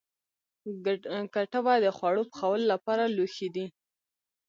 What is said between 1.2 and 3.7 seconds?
کټوه د خواړو پخولو لپاره لوښی دی